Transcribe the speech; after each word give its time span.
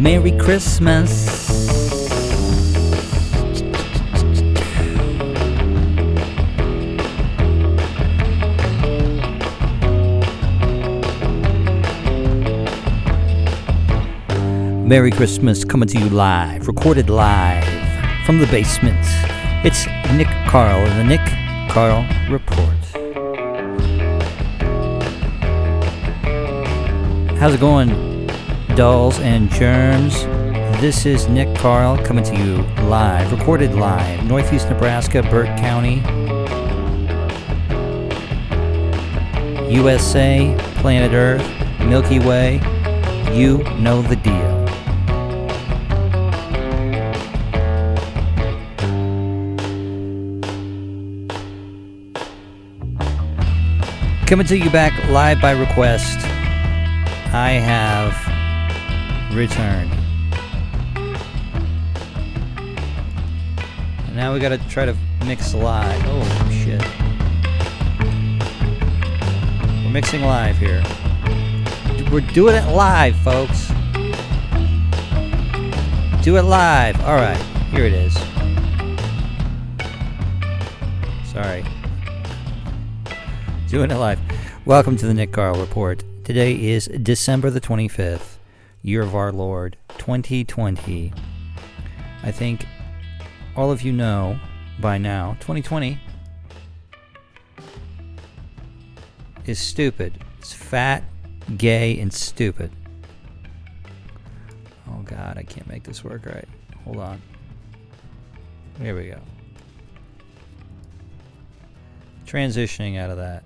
Merry 0.00 0.32
Christmas. 0.32 1.28
Merry 14.86 15.10
Christmas 15.10 15.66
coming 15.66 15.86
to 15.86 15.98
you 15.98 16.08
live, 16.08 16.66
recorded 16.66 17.10
live 17.10 17.62
from 18.24 18.38
the 18.38 18.46
basement. 18.46 18.96
It's 19.66 19.84
Nick 20.14 20.28
Carl 20.48 20.78
in 20.86 20.96
the 20.96 21.04
Nick 21.04 21.20
Carl 21.70 22.06
Report. 22.30 22.70
How's 27.38 27.52
it 27.52 27.60
going, 27.60 28.09
dolls 28.80 29.18
and 29.18 29.50
germs? 29.50 30.24
This 30.80 31.04
is 31.04 31.28
Nick 31.28 31.54
Carl 31.56 31.98
coming 31.98 32.24
to 32.24 32.34
you 32.34 32.62
live, 32.88 33.30
recorded 33.30 33.74
live, 33.74 34.24
Northeast 34.24 34.70
Nebraska, 34.70 35.22
Burt 35.22 35.48
County, 35.58 35.96
USA, 39.70 40.56
planet 40.76 41.12
Earth, 41.12 41.46
Milky 41.80 42.20
Way. 42.20 42.54
You 43.34 43.58
know 43.80 44.00
the 44.00 44.16
deal. 44.16 44.66
Coming 54.26 54.46
to 54.46 54.56
you 54.56 54.70
back 54.70 55.10
live 55.10 55.38
by 55.42 55.50
request, 55.50 56.16
I 57.34 57.60
have 57.62 58.39
returned. 59.32 59.92
And 64.06 64.16
now 64.16 64.32
we 64.32 64.40
gotta 64.40 64.58
try 64.68 64.84
to 64.86 64.96
mix 65.24 65.54
live. 65.54 66.02
Oh 66.06 66.48
shit. 66.50 66.82
We're 69.84 69.90
mixing 69.92 70.22
live 70.22 70.58
here. 70.58 70.82
We're 72.10 72.20
doing 72.32 72.56
it 72.56 72.68
live, 72.72 73.14
folks. 73.16 73.68
Do 76.22 76.36
it 76.36 76.42
live. 76.42 77.00
Alright, 77.02 77.40
here 77.70 77.84
it 77.84 77.92
is. 77.92 78.14
Sorry. 81.24 81.64
Doing 83.68 83.92
it 83.92 83.96
live. 83.96 84.18
Welcome 84.64 84.96
to 84.96 85.06
the 85.06 85.14
Nick 85.14 85.30
Carl 85.30 85.60
Report. 85.60 86.02
Today 86.24 86.52
is 86.60 86.86
December 86.86 87.50
the 87.50 87.60
25th, 87.60 88.36
year 88.82 89.02
of 89.02 89.14
our 89.14 89.32
Lord, 89.32 89.76
2020. 89.98 91.12
I 92.22 92.30
think 92.30 92.66
all 93.56 93.70
of 93.70 93.82
you 93.82 93.92
know 93.92 94.38
by 94.80 94.98
now, 94.98 95.36
2020 95.40 95.98
is 99.46 99.58
stupid. 99.58 100.22
It's 100.38 100.52
fat, 100.52 101.04
gay, 101.56 101.98
and 101.98 102.12
stupid. 102.12 102.70
Oh 104.88 105.02
god, 105.04 105.36
I 105.36 105.42
can't 105.42 105.66
make 105.66 105.82
this 105.82 106.02
work 106.02 106.26
right. 106.26 106.48
Hold 106.84 106.98
on. 106.98 107.22
Here 108.80 108.96
we 108.96 109.08
go. 109.08 109.18
Transitioning 112.26 112.96
out 112.98 113.10
of 113.10 113.18
that 113.18 113.44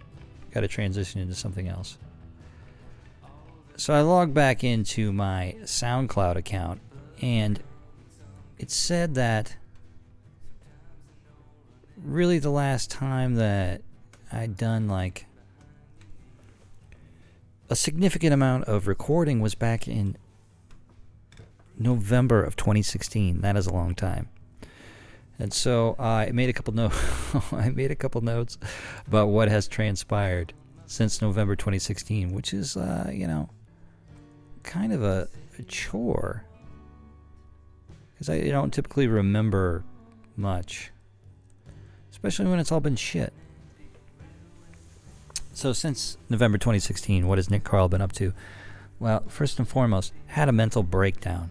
got 0.53 0.61
to 0.61 0.69
transition 0.69 1.21
into 1.21 1.35
something 1.35 1.69
else. 1.69 1.99
So 3.77 3.93
I 3.93 4.03
logged 4.03 4.35
back 4.35 4.63
into 4.63 5.13
my 5.13 5.57
SoundCloud 5.63 6.37
account, 6.37 6.81
and 7.21 7.61
it 8.57 8.71
said 8.71 9.17
that 9.17 9.57
really 12.05 12.39
the 12.39 12.51
last 12.51 12.91
time 12.91 13.35
that 13.35 13.83
I'd 14.31 14.57
done 14.57 14.87
like 14.87 15.27
a 17.69 17.75
significant 17.75 18.33
amount 18.33 18.65
of 18.65 18.87
recording 18.87 19.41
was 19.41 19.57
back 19.57 19.89
in 19.89 20.17
November 21.77 22.45
of 22.45 22.55
2016. 22.55 23.41
That 23.41 23.57
is 23.57 23.67
a 23.67 23.73
long 23.73 23.97
time. 23.97 24.29
And 25.41 25.53
so 25.53 25.97
uh, 25.99 26.03
I 26.03 26.31
made 26.31 26.49
a 26.49 26.53
couple 26.53 26.75
notes. 26.75 26.97
I 27.53 27.71
made 27.71 27.91
a 27.91 27.97
couple 27.97 28.21
notes 28.21 28.57
about 29.09 29.29
what 29.29 29.49
has 29.49 29.67
transpired 29.67 30.53
since 30.87 31.21
November 31.21 31.57
2016, 31.57 32.33
which 32.33 32.55
is, 32.55 32.77
uh, 32.77 33.11
you 33.13 33.27
know, 33.27 33.49
kind 34.65 34.93
of 34.93 35.03
a, 35.03 35.29
a 35.59 35.63
chore 35.63 36.45
because 38.15 38.29
I 38.29 38.49
don't 38.49 38.73
typically 38.73 39.07
remember 39.07 39.85
much, 40.37 40.91
especially 42.11 42.47
when 42.47 42.59
it's 42.59 42.73
all 42.73 42.81
been 42.81 42.97
shit. 42.97 43.33
So 45.53 45.73
since 45.73 46.17
November 46.29 46.59
2016, 46.59 47.27
what 47.27 47.39
has 47.39 47.51
Nick 47.51 47.65
Carl 47.65 47.89
been 47.89 48.01
up 48.01 48.13
to? 48.13 48.33
Well, 48.99 49.23
first 49.29 49.59
and 49.59 49.69
foremost, 49.69 50.13
had 50.27 50.49
a 50.49 50.53
mental 50.53 50.83
breakdown. 50.83 51.51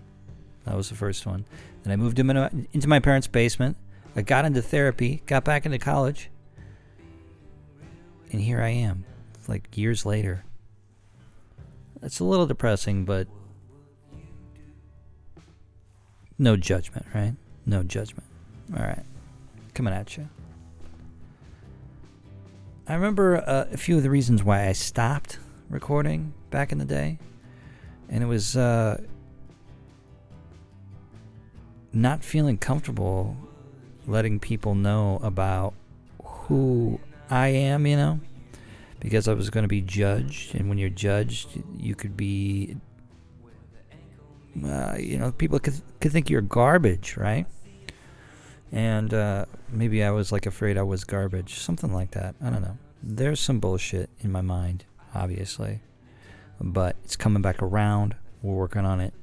That 0.66 0.75
was 0.75 0.90
the 0.90 0.96
first 0.96 1.25
one. 1.25 1.46
Then 1.84 1.94
I 1.94 1.96
moved 1.96 2.18
him 2.18 2.29
into 2.29 2.88
my 2.88 3.00
parents' 3.00 3.28
basement. 3.28 3.78
I 4.16 4.22
got 4.22 4.46
into 4.46 4.62
therapy, 4.62 5.22
got 5.25 5.44
back 5.44 5.66
into 5.66 5.79
college, 5.79 6.29
and 8.31 8.41
here 8.41 8.62
I 8.62 8.69
am, 8.69 9.06
like 9.47 9.78
years 9.78 10.06
later. 10.06 10.44
It's 12.03 12.19
a 12.19 12.25
little 12.25 12.46
depressing, 12.46 13.06
but 13.06 13.28
no 16.38 16.58
judgment, 16.58 17.06
right? 17.16 17.34
No 17.66 17.81
judgment. 17.81 18.28
All 18.75 18.84
right, 18.84 19.03
coming 19.74 19.94
at 19.94 20.18
you. 20.18 20.28
I 22.88 22.96
remember 22.96 23.38
uh, 23.38 23.68
a 23.72 23.78
few 23.78 23.96
of 23.96 24.03
the 24.03 24.09
reasons 24.09 24.44
why 24.44 24.68
I 24.68 24.74
stopped 24.74 25.40
recording 25.69 26.34
back 26.50 26.74
in 26.74 26.78
the 26.78 26.86
day, 26.86 27.19
and 28.09 28.22
it 28.22 28.28
was 28.28 28.58
uh, 28.58 29.02
not 31.94 32.22
feeling 32.22 32.58
comfortable 32.58 33.38
letting 34.06 34.40
people 34.40 34.75
know 34.75 35.20
about 35.24 35.74
who 36.22 37.00
I 37.30 37.47
am, 37.47 37.88
you 37.88 37.96
know, 37.96 38.20
because 39.03 39.28
I 39.28 39.34
was 39.34 39.50
going 39.50 39.64
to 39.64 39.68
be 39.68 39.81
judged, 39.81 40.56
and 40.56 40.69
when 40.69 40.78
you're 40.78 40.90
judged, 40.90 41.50
you 41.78 41.94
could 41.94 42.16
be, 42.16 42.78
uh, 44.66 44.96
you 44.97 45.19
know, 45.19 45.31
people 45.34 45.59
could 45.59 45.80
could 46.00 46.12
think 46.12 46.30
you're 46.30 46.41
garbage, 46.41 47.18
right? 47.18 47.46
And 48.72 49.14
uh, 49.14 49.46
maybe 49.69 50.03
I 50.03 50.09
was 50.09 50.31
like 50.31 50.46
afraid 50.46 50.78
I 50.78 50.84
was 50.84 51.03
garbage, 51.03 51.59
something 51.59 51.94
like 51.94 52.12
that. 52.12 52.34
I 52.41 52.50
don't 52.50 52.62
know. 52.62 52.78
There's 53.03 53.40
some 53.40 53.59
bullshit 53.59 54.09
in 54.22 54.31
my 54.31 54.41
mind, 54.41 54.86
obviously, 55.14 55.81
but 56.59 56.96
it's 57.03 57.18
coming 57.18 57.41
back 57.41 57.62
around. 57.62 58.16
We're 58.41 58.56
working 58.56 58.85
on 58.85 59.02
it 59.02 59.14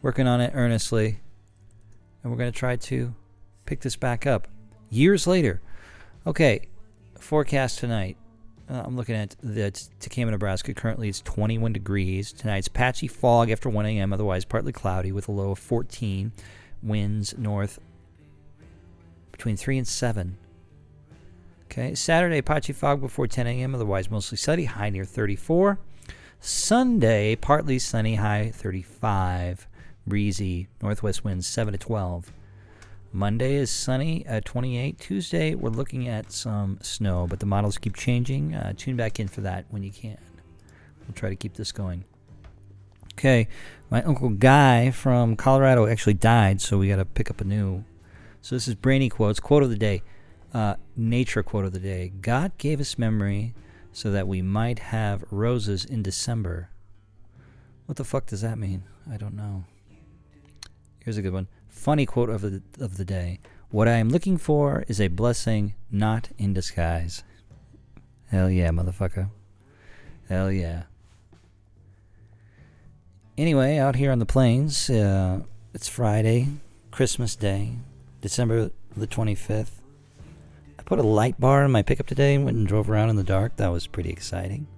working 0.00 0.26
on 0.26 0.38
it 0.42 0.52
earnestly, 0.54 1.18
and 2.22 2.30
we're 2.30 2.36
going 2.36 2.52
to 2.52 2.58
try 2.58 2.76
to 2.76 3.14
pick 3.64 3.80
this 3.80 3.96
back 3.96 4.26
up 4.26 4.46
years 4.90 5.26
later. 5.26 5.62
Okay, 6.26 6.68
forecast 7.24 7.78
tonight. 7.78 8.16
Uh, 8.70 8.82
I'm 8.84 8.96
looking 8.96 9.14
at 9.14 9.34
the 9.42 9.70
Tekamah, 10.00 10.30
Nebraska. 10.30 10.72
Currently, 10.74 11.08
it's 11.08 11.20
21 11.22 11.72
degrees. 11.72 12.32
Tonight's 12.32 12.68
patchy 12.68 13.08
fog 13.08 13.50
after 13.50 13.68
1 13.68 13.86
a.m., 13.86 14.12
otherwise 14.12 14.44
partly 14.44 14.72
cloudy 14.72 15.10
with 15.10 15.28
a 15.28 15.32
low 15.32 15.50
of 15.50 15.58
14. 15.58 16.32
Winds 16.82 17.36
north 17.36 17.78
between 19.32 19.56
3 19.56 19.78
and 19.78 19.88
7. 19.88 20.36
Okay, 21.64 21.94
Saturday, 21.94 22.40
patchy 22.42 22.72
fog 22.72 23.00
before 23.00 23.26
10 23.26 23.46
a.m., 23.46 23.74
otherwise 23.74 24.10
mostly 24.10 24.36
sunny, 24.36 24.66
high 24.66 24.90
near 24.90 25.04
34. 25.04 25.78
Sunday, 26.40 27.36
partly 27.36 27.78
sunny, 27.78 28.16
high 28.16 28.50
35 28.50 29.66
breezy, 30.06 30.68
northwest 30.82 31.24
winds 31.24 31.46
7 31.46 31.72
to 31.72 31.78
12. 31.78 32.32
Monday 33.14 33.54
is 33.54 33.70
sunny 33.70 34.26
at 34.26 34.44
28. 34.44 34.98
Tuesday, 34.98 35.54
we're 35.54 35.70
looking 35.70 36.08
at 36.08 36.32
some 36.32 36.80
snow, 36.82 37.28
but 37.28 37.38
the 37.38 37.46
models 37.46 37.78
keep 37.78 37.94
changing. 37.94 38.56
Uh, 38.56 38.72
tune 38.76 38.96
back 38.96 39.20
in 39.20 39.28
for 39.28 39.40
that 39.40 39.66
when 39.70 39.84
you 39.84 39.92
can. 39.92 40.18
We'll 41.06 41.14
try 41.14 41.28
to 41.28 41.36
keep 41.36 41.54
this 41.54 41.70
going. 41.70 42.02
Okay, 43.12 43.46
my 43.88 44.02
uncle 44.02 44.30
Guy 44.30 44.90
from 44.90 45.36
Colorado 45.36 45.86
actually 45.86 46.14
died, 46.14 46.60
so 46.60 46.76
we 46.76 46.88
got 46.88 46.96
to 46.96 47.04
pick 47.04 47.30
up 47.30 47.40
a 47.40 47.44
new. 47.44 47.84
So 48.42 48.56
this 48.56 48.66
is 48.66 48.74
Brainy 48.74 49.08
quotes. 49.10 49.38
Quote 49.38 49.62
of 49.62 49.70
the 49.70 49.78
day, 49.78 50.02
uh, 50.52 50.74
nature 50.96 51.44
quote 51.44 51.66
of 51.66 51.72
the 51.72 51.78
day. 51.78 52.10
God 52.20 52.58
gave 52.58 52.80
us 52.80 52.98
memory 52.98 53.54
so 53.92 54.10
that 54.10 54.26
we 54.26 54.42
might 54.42 54.80
have 54.80 55.24
roses 55.30 55.84
in 55.84 56.02
December. 56.02 56.68
What 57.86 57.96
the 57.96 58.02
fuck 58.02 58.26
does 58.26 58.40
that 58.40 58.58
mean? 58.58 58.82
I 59.08 59.18
don't 59.18 59.36
know. 59.36 59.66
Here's 61.04 61.16
a 61.16 61.22
good 61.22 61.32
one. 61.32 61.46
Funny 61.74 62.06
quote 62.06 62.30
of 62.30 62.40
the 62.40 62.62
of 62.80 62.96
the 62.96 63.04
day. 63.04 63.40
What 63.68 63.88
I 63.88 63.96
am 63.96 64.08
looking 64.08 64.38
for 64.38 64.84
is 64.88 65.00
a 65.00 65.08
blessing 65.08 65.74
not 65.90 66.30
in 66.38 66.54
disguise. 66.54 67.24
Hell 68.30 68.48
yeah, 68.48 68.70
motherfucker. 68.70 69.28
Hell 70.28 70.50
yeah. 70.50 70.84
anyway, 73.36 73.76
out 73.76 73.96
here 73.96 74.12
on 74.12 74.20
the 74.20 74.24
plains, 74.26 74.88
uh, 74.88 75.40
it's 75.74 75.88
Friday, 75.88 76.48
Christmas 76.90 77.36
Day, 77.36 77.74
December 78.22 78.70
the 78.96 79.06
25th. 79.08 79.72
I 80.78 80.82
put 80.84 81.00
a 81.00 81.02
light 81.02 81.38
bar 81.38 81.64
in 81.64 81.72
my 81.72 81.82
pickup 81.82 82.06
today 82.06 82.36
and 82.36 82.44
went 82.44 82.56
and 82.56 82.66
drove 82.66 82.88
around 82.88 83.10
in 83.10 83.16
the 83.16 83.24
dark. 83.24 83.56
That 83.56 83.72
was 83.72 83.88
pretty 83.88 84.10
exciting. 84.10 84.68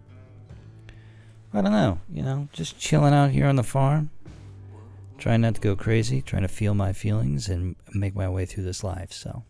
I 1.53 1.61
don't 1.61 1.73
know, 1.73 2.01
you 2.13 2.23
know, 2.23 2.49
just 2.53 2.79
chilling 2.79 3.15
out 3.15 3.31
here 3.31 3.47
on 3.47 3.57
the 3.57 3.63
farm, 3.63 4.11
trying 5.19 5.41
not 5.41 5.55
to 5.55 5.61
go 5.61 5.77
crazy, 5.77 6.23
trying 6.23 6.43
to 6.43 6.49
feel 6.49 6.75
my 6.75 6.93
feelings 6.93 7.49
and 7.49 7.77
make 7.95 8.15
my 8.15 8.29
way 8.29 8.47
through 8.47 8.65
this 8.65 8.85
life. 8.85 9.13
So, 9.13 9.45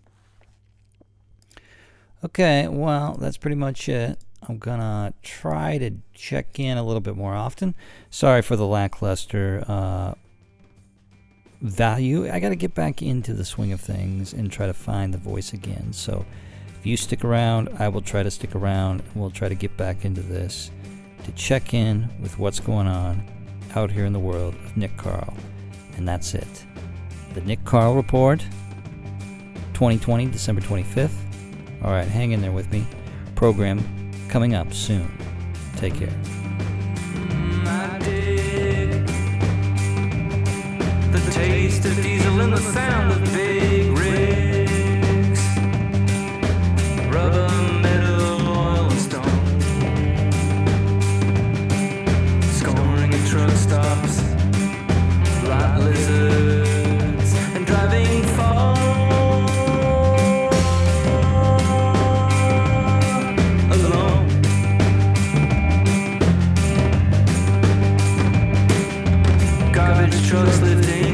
okay, 2.25 2.69
well, 2.69 3.17
that's 3.21 3.37
pretty 3.37 3.57
much 3.57 3.89
it. 3.89 4.19
I'm 4.49 4.59
gonna 4.59 5.13
try 5.23 5.79
to 5.79 5.91
check 6.15 6.61
in 6.61 6.79
a 6.79 6.85
little 6.85 7.01
bit 7.01 7.17
more 7.17 7.35
often. 7.35 7.75
Sorry 8.11 8.43
for 8.43 8.55
the 8.55 8.67
lackluster 8.67 9.65
uh, 9.67 10.15
value. 11.61 12.31
I 12.31 12.39
got 12.39 12.51
to 12.51 12.57
get 12.57 12.75
back 12.75 13.03
into 13.03 13.35
the 13.35 13.45
swing 13.45 13.73
of 13.73 13.81
things 13.81 14.33
and 14.33 14.51
try 14.51 14.67
to 14.67 14.75
find 14.75 15.13
the 15.13 15.19
voice 15.19 15.53
again. 15.53 15.93
So, 15.93 16.25
if 16.79 16.87
you 16.87 16.97
stick 16.97 17.25
around, 17.25 17.71
I 17.79 17.89
will 17.89 18.03
try 18.03 18.23
to 18.23 18.31
stick 18.31 18.55
around. 18.55 19.01
And 19.01 19.17
we'll 19.17 19.31
try 19.31 19.49
to 19.49 19.55
get 19.55 19.77
back 19.77 20.05
into 20.05 20.21
this 20.21 20.71
to 21.25 21.33
check 21.33 21.75
in 21.75 22.09
with 22.21 22.39
what's 22.39 22.61
going 22.61 22.87
on 22.87 23.25
out 23.75 23.91
here 23.91 24.05
in 24.05 24.13
the 24.13 24.21
world 24.21 24.55
of 24.55 24.77
Nick 24.77 24.97
Carl. 24.97 25.35
And 25.97 26.07
that's 26.07 26.35
it. 26.35 26.67
The 27.35 27.41
Nick 27.43 27.65
Carl 27.65 27.95
Report, 27.95 28.41
2020, 29.75 30.27
December 30.27 30.61
25th. 30.61 31.11
All 31.83 31.91
right, 31.91 32.09
hang 32.09 32.33
in 32.33 32.41
there 32.41 32.53
with 32.53 32.71
me. 32.73 32.87
Program 33.35 33.83
coming 34.29 34.55
up 34.55 34.73
soon. 34.73 35.11
Take 35.77 35.95
care. 35.95 36.13
Trucks 70.27 70.61
lifting 70.61 71.06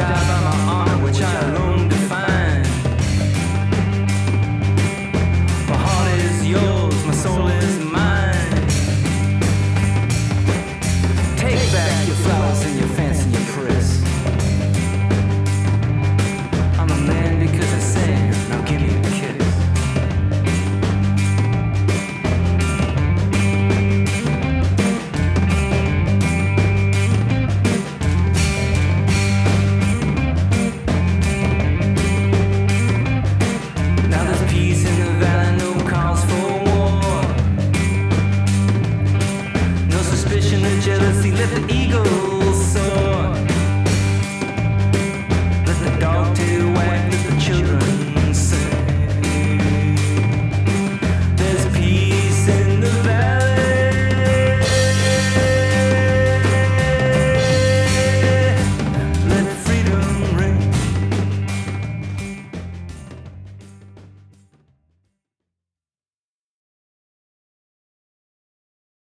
die 0.00 0.24
by 0.28 0.40
my 0.46 0.56
honor, 0.72 1.04
which 1.04 1.20
I 1.20 1.32
alone 1.48 1.69